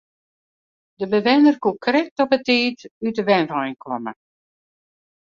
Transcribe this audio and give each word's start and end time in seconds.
De 0.99 1.07
bewenner 1.13 1.55
koe 1.63 1.75
krekt 1.85 2.17
op 2.23 2.31
'e 2.35 2.39
tiid 2.45 2.79
út 3.05 3.13
de 3.17 3.23
wenwein 3.29 3.75
komme. 3.83 4.11